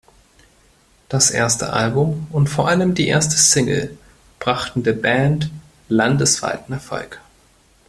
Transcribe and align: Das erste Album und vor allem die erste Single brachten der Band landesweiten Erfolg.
Das 1.09 1.29
erste 1.29 1.73
Album 1.73 2.25
und 2.31 2.47
vor 2.47 2.67
allem 2.67 2.95
die 2.95 3.07
erste 3.07 3.37
Single 3.37 3.95
brachten 4.39 4.81
der 4.81 4.93
Band 4.93 5.51
landesweiten 5.89 6.73
Erfolg. 6.73 7.21